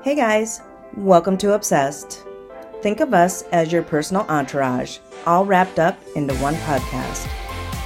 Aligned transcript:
Hey 0.00 0.16
guys, 0.16 0.62
welcome 0.96 1.36
to 1.38 1.52
Obsessed. 1.54 2.24
Think 2.82 2.98
of 2.98 3.14
us 3.14 3.42
as 3.52 3.70
your 3.70 3.84
personal 3.84 4.22
entourage, 4.28 4.98
all 5.26 5.44
wrapped 5.46 5.78
up 5.78 5.96
into 6.16 6.34
one 6.38 6.56
podcast. 6.56 7.28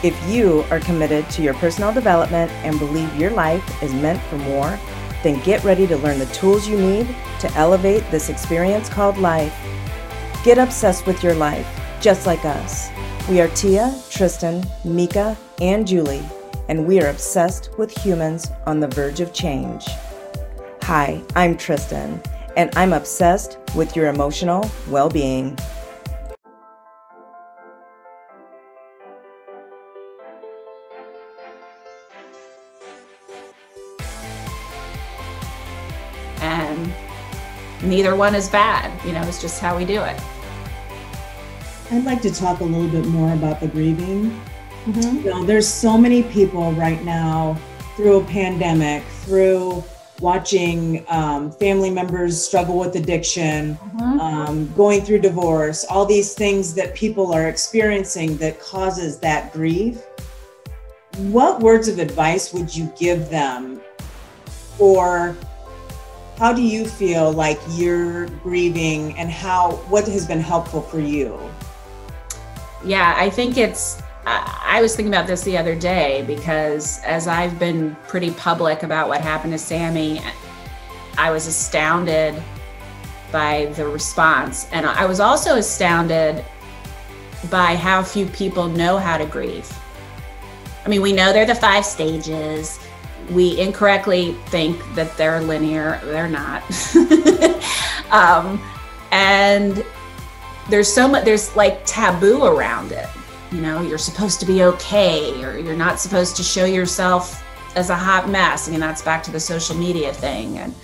If 0.03 0.19
you 0.27 0.65
are 0.71 0.81
committed 0.81 1.29
to 1.31 1.43
your 1.43 1.53
personal 1.55 1.93
development 1.93 2.51
and 2.65 2.79
believe 2.79 3.15
your 3.17 3.33
life 3.33 3.83
is 3.83 3.93
meant 3.93 4.23
for 4.23 4.39
more, 4.39 4.79
then 5.23 5.43
get 5.43 5.63
ready 5.63 5.87
to 5.89 5.99
learn 5.99 6.19
the 6.19 6.27
tools 6.27 6.67
you 6.67 6.79
need 6.79 7.15
to 7.41 7.53
elevate 7.53 8.11
this 8.11 8.31
experience 8.31 8.89
called 8.89 9.19
life. 9.19 9.55
Get 10.43 10.57
obsessed 10.57 11.07
with 11.07 11.23
your 11.23 11.35
life, 11.35 11.69
just 12.01 12.27
like 12.27 12.47
us. 12.47 12.89
We 13.29 13.43
are 13.43 13.49
Tia, 13.49 13.95
Tristan, 14.09 14.65
Mika, 14.87 15.37
and 15.61 15.87
Julie, 15.87 16.25
and 16.71 16.87
we 16.87 17.03
are 17.03 17.11
obsessed 17.11 17.77
with 17.77 17.91
humans 17.91 18.51
on 18.67 18.81
the 18.81 18.89
verge 18.89 19.21
of 19.21 19.35
change. 19.35 19.87
Hi, 20.87 21.21
I'm 21.35 21.57
Tristan, 21.57 22.23
and 22.57 22.71
I'm 22.77 22.93
obsessed 22.93 23.59
with 23.75 23.97
your 23.97 24.07
emotional 24.07 24.71
well 24.89 25.09
being. 25.09 25.59
And 36.41 36.95
neither 37.83 38.15
one 38.15 38.37
is 38.37 38.49
bad. 38.49 39.05
You 39.05 39.11
know, 39.11 39.23
it's 39.23 39.41
just 39.43 39.59
how 39.59 39.77
we 39.77 39.85
do 39.85 40.01
it. 40.05 40.21
I'd 41.91 42.05
like 42.05 42.23
to 42.23 42.33
talk 42.33 42.61
a 42.61 42.65
little 42.65 42.89
bit 42.89 43.09
more 43.09 43.33
about 43.33 43.59
the 43.59 43.67
grieving. 43.67 44.41
Mm-hmm. 44.85 45.17
You 45.17 45.31
know, 45.31 45.43
there's 45.43 45.67
so 45.67 45.99
many 45.99 46.23
people 46.23 46.71
right 46.75 47.05
now 47.05 47.59
through 47.97 48.21
a 48.21 48.25
pandemic, 48.27 49.03
through 49.25 49.83
watching 50.21 51.05
um, 51.09 51.51
family 51.51 51.91
members 51.91 52.43
struggle 52.43 52.79
with 52.79 52.97
addiction, 52.97 53.77
mm-hmm. 53.77 54.21
um, 54.21 54.73
going 54.75 55.03
through 55.03 55.21
divorce, 55.21 55.85
all 55.85 56.07
these 56.07 56.35
things 56.35 56.75
that 56.75 56.95
people 56.95 57.33
are 57.33 57.49
experiencing 57.49 58.37
that 58.39 58.61
causes 58.61 59.19
that 59.19 59.53
grief. 59.53 60.03
What 61.19 61.61
words 61.61 61.89
of 61.89 61.99
advice 61.99 62.53
would 62.53 62.75
you 62.75 62.93
give 62.99 63.31
them? 63.31 63.81
Or 64.79 65.37
how 66.39 66.53
do 66.53 66.63
you 66.63 66.87
feel 66.87 67.33
like 67.33 67.59
you're 67.71 68.27
grieving 68.43 69.17
and 69.17 69.31
how 69.31 69.73
what 69.89 70.07
has 70.07 70.27
been 70.27 70.41
helpful 70.41 70.83
for 70.83 71.01
you? 71.01 71.39
Yeah, 72.85 73.15
I 73.17 73.31
think 73.31 73.57
it's 73.57 74.03
I 74.29 74.81
was 74.83 74.97
thinking 74.97 75.15
about 75.15 75.29
this 75.29 75.43
the 75.43 75.57
other 75.57 75.77
day 75.77 76.25
because 76.27 77.01
as 77.05 77.29
I've 77.29 77.61
been 77.61 77.95
pretty 78.09 78.33
public 78.33 78.83
about 78.83 79.09
what 79.09 79.21
happened 79.21 79.53
to 79.53 79.59
Sammy, 79.59 80.21
I 81.17 81.31
was 81.31 81.47
astounded 81.47 82.43
by 83.31 83.67
the 83.77 83.87
response. 83.87 84.69
And 84.73 84.85
I 84.85 85.07
was 85.07 85.21
also 85.21 85.57
astounded 85.57 86.45
by 87.51 87.77
how 87.77 88.03
few 88.03 88.27
people 88.27 88.67
know 88.67 88.99
how 88.99 89.17
to 89.17 89.27
grieve. 89.27 89.71
I 90.85 90.89
mean, 90.89 91.03
we 91.03 91.13
know 91.13 91.33
they're 91.33 91.47
the 91.47 91.55
five 91.55 91.85
stages. 91.85 92.81
We 93.31 93.61
incorrectly 93.61 94.33
think 94.47 94.83
that 94.97 95.17
they're 95.17 95.41
linear, 95.41 96.01
they're 96.05 96.29
not. 96.29 96.63
um, 98.11 98.61
and 99.13 99.85
there's 100.69 100.93
so 100.93 101.07
much, 101.07 101.25
there's 101.25 101.55
like 101.55 101.85
taboo 101.87 102.45
around 102.45 102.91
it 102.91 103.07
you 103.53 103.61
know 103.61 103.83
you're 103.83 103.99
supposed 103.99 104.41
to 104.41 104.47
be 104.47 104.63
okay 104.65 105.43
or 105.45 105.59
you're 105.59 105.77
not 105.77 106.01
supposed 106.01 106.37
to 106.37 106.43
show 106.43 106.65
yourself 106.65 107.45
as 107.77 107.91
a 107.91 107.95
hot 107.95 108.29
mess. 108.29 108.69
I 108.69 108.73
mean 108.73 108.81
that's 108.81 109.03
back 109.03 109.23
to 109.25 109.31
the 109.31 109.41
social 109.41 109.77
media 109.77 110.13
thing. 110.13 110.59
And 110.59 110.75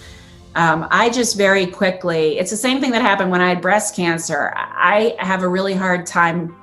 um, 0.54 0.86
i 0.90 1.08
just 1.08 1.38
very 1.38 1.66
quickly 1.66 2.38
it's 2.38 2.50
the 2.50 2.58
same 2.58 2.78
thing 2.78 2.90
that 2.90 3.00
happened 3.00 3.30
when 3.30 3.40
i 3.40 3.48
had 3.48 3.62
breast 3.62 3.96
cancer. 3.96 4.52
I 4.54 5.16
have 5.18 5.42
a 5.42 5.48
really 5.48 5.74
hard 5.74 6.06
time 6.06 6.54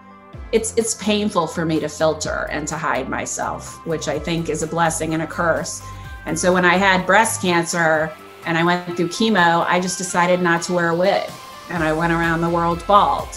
it's 0.51 0.73
it's 0.77 0.93
painful 0.95 1.47
for 1.47 1.65
me 1.65 1.79
to 1.79 1.89
filter 1.89 2.47
and 2.51 2.67
to 2.67 2.75
hide 2.75 3.09
myself 3.09 3.85
which 3.85 4.07
i 4.07 4.19
think 4.19 4.49
is 4.49 4.63
a 4.63 4.67
blessing 4.67 5.13
and 5.13 5.23
a 5.23 5.27
curse. 5.27 5.81
And 6.25 6.37
so 6.37 6.53
when 6.53 6.65
i 6.65 6.77
had 6.77 7.05
breast 7.07 7.41
cancer 7.41 8.13
and 8.45 8.57
i 8.57 8.63
went 8.63 8.95
through 8.95 9.09
chemo 9.09 9.65
i 9.65 9.79
just 9.79 9.97
decided 9.97 10.39
not 10.39 10.61
to 10.63 10.73
wear 10.73 10.89
a 10.89 10.95
wig 10.95 11.29
and 11.69 11.83
i 11.83 11.91
went 11.91 12.13
around 12.13 12.41
the 12.41 12.49
world 12.49 12.85
bald. 12.85 13.29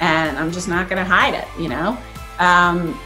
And 0.00 0.38
I'm 0.38 0.50
just 0.50 0.66
not 0.66 0.88
going 0.88 0.96
to 0.96 1.04
hide 1.04 1.34
it, 1.34 1.46
you 1.58 1.68
know? 1.68 1.98
Um, 2.40 2.98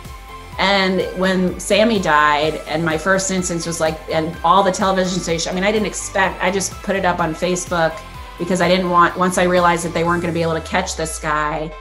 and 0.59 1.03
when 1.19 1.59
Sammy 1.59 1.99
died, 1.99 2.63
and 2.69 2.85
my 2.85 2.97
first 2.97 3.31
instance 3.31 3.67
was 3.67 3.81
like, 3.81 3.99
and 4.09 4.37
all 4.45 4.63
the 4.63 4.71
television 4.71 5.21
stations, 5.21 5.49
I 5.49 5.55
mean, 5.55 5.65
I 5.65 5.73
didn't 5.73 5.87
expect, 5.87 6.41
I 6.43 6.51
just 6.51 6.73
put 6.83 6.95
it 6.95 7.05
up 7.05 7.19
on 7.19 7.35
Facebook 7.35 7.99
because 8.39 8.61
I 8.61 8.69
didn't 8.69 8.89
want, 8.89 9.17
once 9.17 9.37
I 9.37 9.45
realized 9.45 9.85
that 9.85 9.93
they 9.93 10.05
weren't 10.05 10.23
going 10.23 10.33
to 10.33 10.39
be 10.39 10.43
able 10.43 10.55
to 10.55 10.61
catch 10.61 10.97
this 10.97 11.19
guy, 11.19 11.75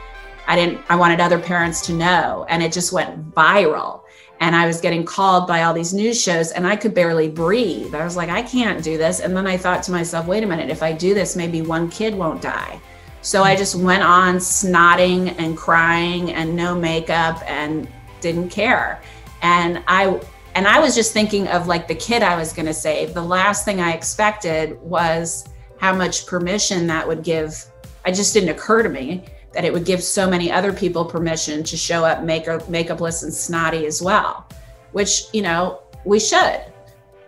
I 0.48 0.56
didn't, 0.56 0.82
I 0.90 0.96
wanted 0.96 1.20
other 1.20 1.40
parents 1.40 1.86
to 1.86 1.94
know. 1.94 2.46
And 2.50 2.64
it 2.64 2.72
just 2.72 2.92
went 2.92 3.32
viral. 3.32 4.02
And 4.40 4.56
I 4.56 4.66
was 4.66 4.82
getting 4.82 5.06
called 5.06 5.48
by 5.48 5.64
all 5.64 5.74
these 5.74 5.94
news 5.94 6.20
shows 6.20 6.52
and 6.52 6.68
I 6.68 6.76
could 6.76 6.94
barely 6.94 7.30
breathe. 7.30 7.94
I 7.94 8.04
was 8.04 8.18
like, 8.18 8.30
I 8.30 8.42
can't 8.42 8.84
do 8.84 8.98
this. 8.98 9.20
And 9.20 9.38
then 9.38 9.48
I 9.48 9.56
thought 9.56 9.84
to 9.84 9.92
myself, 9.92 10.26
wait 10.26 10.44
a 10.44 10.48
minute, 10.48 10.70
if 10.70 10.84
I 10.84 10.92
do 10.92 11.14
this, 11.14 11.36
maybe 11.36 11.62
one 11.62 11.90
kid 11.90 12.16
won't 12.16 12.42
die. 12.42 12.82
So 13.24 13.42
I 13.42 13.56
just 13.56 13.76
went 13.76 14.04
on 14.04 14.36
snotting 14.36 15.34
and 15.40 15.58
crying 15.58 16.34
and 16.34 16.54
no 16.54 16.76
makeup 16.76 17.42
and 17.48 17.88
didn't 18.20 18.50
care. 18.50 19.02
And 19.42 19.82
I 19.88 20.22
and 20.56 20.68
I 20.68 20.80
was 20.80 20.94
just 20.94 21.14
thinking 21.14 21.48
of 21.48 21.66
like 21.66 21.88
the 21.88 21.96
kid 21.96 22.22
I 22.22 22.36
was 22.36 22.52
going 22.52 22.66
to 22.66 22.74
save. 22.74 23.14
The 23.14 23.24
last 23.24 23.64
thing 23.64 23.80
I 23.80 23.94
expected 23.94 24.80
was 24.82 25.48
how 25.80 25.96
much 25.96 26.28
permission 26.28 26.86
that 26.88 27.08
would 27.08 27.24
give. 27.24 27.66
I 28.06 28.12
just 28.12 28.34
didn't 28.34 28.50
occur 28.50 28.84
to 28.84 28.90
me 28.90 29.24
that 29.54 29.64
it 29.64 29.72
would 29.72 29.86
give 29.86 30.04
so 30.04 30.30
many 30.30 30.52
other 30.52 30.74
people 30.74 31.06
permission 31.06 31.64
to 31.64 31.78
show 31.78 32.04
up 32.04 32.24
makeup 32.24 32.64
makeupless 32.64 33.24
and 33.24 33.34
snotty 33.34 33.86
as 33.86 34.02
well, 34.02 34.46
which 34.92 35.28
you 35.32 35.44
know 35.44 35.82
we 36.04 36.20
should. 36.20 36.62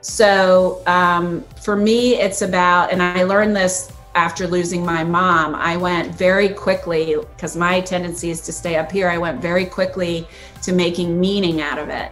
So 0.02 0.84
um, 0.88 1.44
for 1.64 1.78
me, 1.78 2.16
it's 2.16 2.44
about, 2.44 2.92
and 2.92 3.02
I 3.02 3.24
learned 3.24 3.56
this 3.56 3.92
after 4.16 4.48
losing 4.48 4.84
my 4.86 5.04
mom, 5.04 5.54
I 5.56 5.78
went 5.78 6.16
very 6.16 6.50
quickly, 6.50 7.16
because 7.36 7.56
my 7.56 7.82
tendency 7.82 8.30
is 8.30 8.42
to 8.42 8.52
stay 8.52 8.78
up 8.78 8.92
here, 8.92 9.10
I 9.10 9.18
went 9.18 9.42
very 9.42 9.66
quickly 9.66 10.28
to 10.64 10.72
making 10.74 11.20
meaning 11.20 11.62
out 11.62 11.78
of 11.78 11.90
it, 11.90 12.12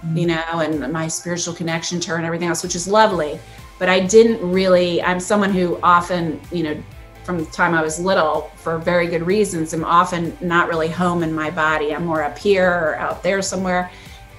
mm-hmm. 0.00 0.16
you 0.16 0.26
know, 0.26 0.44
and 0.54 0.92
my 0.92 1.08
spiritual 1.08 1.54
connection 1.54 2.00
to 2.00 2.10
her 2.10 2.16
and 2.16 2.26
everything 2.26 2.48
else, 2.48 2.62
which 2.62 2.74
is 2.74 2.88
lovely. 2.88 3.38
But 3.78 3.88
I 3.88 4.00
didn't 4.00 4.40
really, 4.50 5.02
I'm 5.02 5.20
someone 5.20 5.52
who 5.52 5.78
often, 5.82 6.40
you 6.50 6.62
know, 6.64 6.82
from 7.24 7.38
the 7.38 7.44
time 7.46 7.74
I 7.74 7.82
was 7.82 7.98
little, 8.00 8.50
for 8.56 8.78
very 8.78 9.06
good 9.06 9.22
reasons, 9.22 9.72
I'm 9.72 9.84
often 9.84 10.36
not 10.40 10.68
really 10.68 10.88
home 10.88 11.22
in 11.22 11.32
my 11.32 11.50
body. 11.50 11.94
I'm 11.94 12.06
more 12.06 12.22
up 12.22 12.38
here 12.38 12.68
or 12.68 12.96
out 12.96 13.22
there 13.22 13.42
somewhere. 13.42 13.90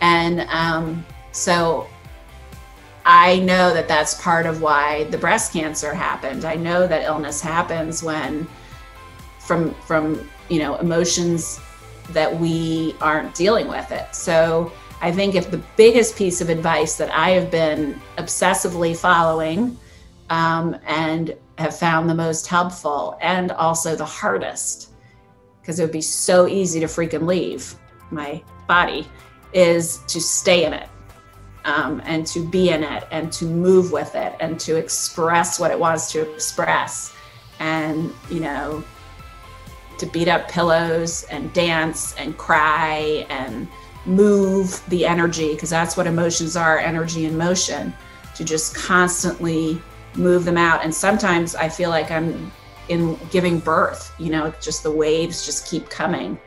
And 0.01 0.41
um, 0.49 1.05
so 1.33 1.87
I 3.09 3.39
know 3.39 3.73
that 3.73 3.87
that's 3.87 4.21
part 4.21 4.45
of 4.45 4.61
why 4.61 5.05
the 5.05 5.17
breast 5.17 5.53
cancer 5.53 5.93
happened. 5.93 6.43
I 6.43 6.55
know 6.55 6.85
that 6.87 7.03
illness 7.05 7.39
happens 7.39 8.03
when 8.03 8.45
from 9.39 9.73
from 9.75 10.29
you 10.49 10.59
know 10.59 10.75
emotions 10.75 11.61
that 12.09 12.37
we 12.37 12.95
aren't 12.99 13.33
dealing 13.33 13.69
with 13.69 13.93
it. 13.93 14.13
So 14.13 14.73
I 14.99 15.13
think 15.13 15.35
if 15.35 15.49
the 15.49 15.61
biggest 15.77 16.17
piece 16.17 16.41
of 16.41 16.49
advice 16.49 16.97
that 16.97 17.09
I 17.13 17.29
have 17.29 17.49
been 17.49 17.97
obsessively 18.17 18.95
following 18.95 19.77
um, 20.29 20.75
and 20.85 21.33
have 21.59 21.79
found 21.79 22.09
the 22.09 22.15
most 22.15 22.45
helpful 22.45 23.17
and 23.21 23.51
also 23.53 23.95
the 23.95 24.05
hardest, 24.05 24.91
because 25.61 25.79
it 25.79 25.83
would 25.83 25.93
be 25.93 26.01
so 26.01 26.45
easy 26.45 26.81
to 26.81 26.87
freaking 26.87 27.25
leave 27.25 27.73
my 28.11 28.43
body, 28.67 29.07
is 29.53 29.99
to 30.07 30.19
stay 30.19 30.65
in 30.65 30.73
it 30.73 30.89
um, 31.67 32.01
and 32.05 32.25
to 32.25 32.39
be 32.39 32.69
in 32.69 32.83
it 32.83 33.03
and 33.11 33.31
to 33.33 33.45
move 33.45 33.91
with 33.91 34.15
it 34.15 34.35
and 34.39 34.59
to 34.61 34.75
express 34.75 35.59
what 35.59 35.69
it 35.69 35.79
wants 35.79 36.11
to 36.13 36.33
express. 36.33 37.13
And 37.59 38.13
you 38.29 38.39
know 38.39 38.83
to 39.97 40.05
beat 40.05 40.27
up 40.27 40.47
pillows 40.47 41.23
and 41.23 41.51
dance 41.53 42.15
and 42.17 42.37
cry 42.37 43.25
and 43.29 43.67
move 44.05 44.81
the 44.89 45.05
energy 45.05 45.53
because 45.53 45.69
that's 45.69 45.97
what 45.97 46.07
emotions 46.07 46.55
are 46.55 46.77
energy 46.77 47.25
and 47.25 47.37
motion 47.37 47.93
to 48.35 48.43
just 48.43 48.75
constantly 48.75 49.81
move 50.15 50.45
them 50.45 50.57
out. 50.57 50.83
And 50.83 50.93
sometimes 50.93 51.55
i 51.55 51.67
feel 51.67 51.89
like 51.89 52.11
i'm 52.11 52.51
in 52.89 53.19
giving 53.31 53.59
birth 53.59 54.13
you 54.17 54.29
know 54.29 54.53
just 54.61 54.83
the 54.83 54.91
waves 54.91 55.45
just 55.45 55.67
keep 55.67 55.89
coming 55.89 56.39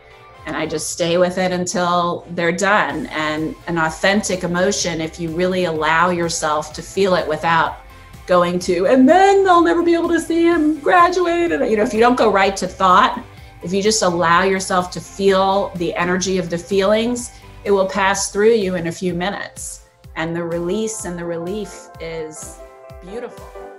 and 0.46 0.56
I 0.56 0.66
just 0.66 0.90
stay 0.90 1.19
with 1.19 1.38
it 1.38 1.52
until 1.52 2.26
they're 2.31 2.52
done. 2.52 3.06
And 3.06 3.54
an 3.66 3.78
authentic 3.78 4.42
emotion, 4.44 5.00
if 5.00 5.20
you 5.20 5.31
really 5.31 5.64
allow 5.64 6.10
yourself 6.10 6.72
to 6.75 6.82
feel 6.82 7.14
it 7.14 7.28
without 7.28 7.78
going 8.26 8.58
to, 8.60 8.87
and 8.87 9.08
then 9.08 9.44
they'll 9.44 9.62
never 9.62 9.82
be 9.82 9.94
able 9.94 10.08
to 10.08 10.20
see 10.20 10.44
him 10.44 10.81
graduate. 10.81 11.52
And, 11.52 11.70
you 11.70 11.76
know, 11.76 11.82
if 11.82 11.92
you 11.92 12.00
don't 12.00 12.16
go 12.16 12.31
right 12.31 12.56
to 12.56 12.66
thought, 12.66 13.22
if 13.62 13.72
you 13.72 13.82
just 13.82 14.02
allow 14.02 14.42
yourself 14.42 14.90
to 14.92 15.00
feel 15.00 15.70
the 15.76 15.94
energy 15.94 16.38
of 16.38 16.48
the 16.48 16.58
feelings, 16.58 17.32
it 17.64 17.70
will 17.70 17.86
pass 17.86 18.32
through 18.32 18.54
you 18.54 18.75
in 18.76 18.86
a 18.86 18.93
few 18.93 19.14
minutes. 19.14 19.88
And 20.16 20.34
the 20.34 20.43
release 20.43 21.04
and 21.04 21.19
the 21.19 21.25
relief 21.25 21.88
is 22.00 22.58
beautiful. 23.02 23.69